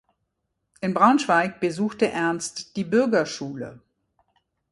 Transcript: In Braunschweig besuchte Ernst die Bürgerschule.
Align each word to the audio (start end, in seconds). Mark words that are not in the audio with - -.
In 0.79 0.95
Braunschweig 0.95 1.59
besuchte 1.59 2.09
Ernst 2.09 2.75
die 2.75 2.85
Bürgerschule. 2.85 3.83